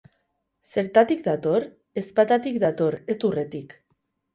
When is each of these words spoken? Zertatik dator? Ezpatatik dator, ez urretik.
Zertatik 0.75 1.21
dator? 1.29 1.67
Ezpatatik 2.05 2.61
dator, 2.67 3.03
ez 3.17 3.23
urretik. 3.33 3.83